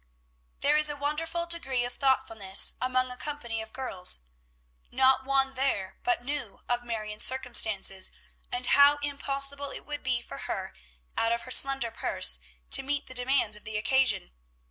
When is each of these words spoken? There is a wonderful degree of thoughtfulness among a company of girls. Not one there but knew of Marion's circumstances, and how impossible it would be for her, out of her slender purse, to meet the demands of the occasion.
There 0.61 0.75
is 0.77 0.89
a 0.89 0.95
wonderful 0.95 1.45
degree 1.45 1.85
of 1.85 1.93
thoughtfulness 1.93 2.73
among 2.81 3.11
a 3.11 3.15
company 3.17 3.61
of 3.61 3.71
girls. 3.71 4.21
Not 4.89 5.25
one 5.25 5.53
there 5.53 5.99
but 6.01 6.23
knew 6.25 6.61
of 6.67 6.83
Marion's 6.83 7.23
circumstances, 7.23 8.11
and 8.51 8.65
how 8.65 8.97
impossible 9.03 9.69
it 9.69 9.85
would 9.85 10.01
be 10.01 10.19
for 10.23 10.39
her, 10.49 10.73
out 11.15 11.31
of 11.31 11.41
her 11.41 11.51
slender 11.51 11.91
purse, 11.91 12.39
to 12.71 12.81
meet 12.81 13.05
the 13.05 13.13
demands 13.13 13.55
of 13.55 13.63
the 13.63 13.77
occasion. 13.77 14.31